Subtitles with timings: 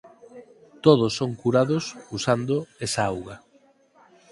[0.85, 1.83] Todos son curados
[2.17, 2.55] usando
[2.85, 3.35] esa auga.